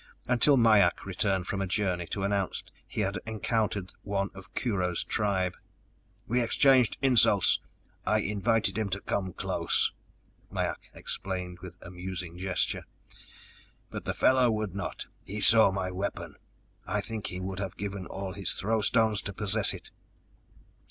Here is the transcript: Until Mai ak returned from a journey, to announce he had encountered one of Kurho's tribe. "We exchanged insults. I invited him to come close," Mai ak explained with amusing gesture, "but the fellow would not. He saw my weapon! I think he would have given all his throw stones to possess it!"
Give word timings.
Until 0.25 0.57
Mai 0.57 0.79
ak 0.81 1.05
returned 1.05 1.45
from 1.45 1.61
a 1.61 1.67
journey, 1.67 2.07
to 2.07 2.23
announce 2.23 2.63
he 2.87 3.01
had 3.01 3.19
encountered 3.27 3.93
one 4.01 4.31
of 4.33 4.51
Kurho's 4.55 5.03
tribe. 5.03 5.53
"We 6.25 6.41
exchanged 6.41 6.97
insults. 7.03 7.59
I 8.03 8.21
invited 8.21 8.79
him 8.79 8.89
to 8.89 9.01
come 9.01 9.31
close," 9.31 9.91
Mai 10.49 10.65
ak 10.65 10.89
explained 10.95 11.59
with 11.59 11.75
amusing 11.83 12.39
gesture, 12.39 12.85
"but 13.91 14.05
the 14.05 14.15
fellow 14.15 14.49
would 14.49 14.73
not. 14.73 15.05
He 15.23 15.39
saw 15.39 15.69
my 15.71 15.91
weapon! 15.91 16.33
I 16.87 16.99
think 17.01 17.27
he 17.27 17.39
would 17.39 17.59
have 17.59 17.77
given 17.77 18.07
all 18.07 18.33
his 18.33 18.53
throw 18.53 18.81
stones 18.81 19.21
to 19.21 19.33
possess 19.33 19.71
it!" 19.71 19.91